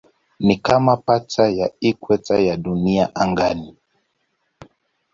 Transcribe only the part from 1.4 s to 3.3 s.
ya ikweta ya Dunia